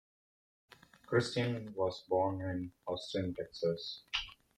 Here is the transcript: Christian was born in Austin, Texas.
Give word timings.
Christian 1.05 1.75
was 1.75 2.05
born 2.09 2.41
in 2.41 2.71
Austin, 2.87 3.35
Texas. 3.35 4.01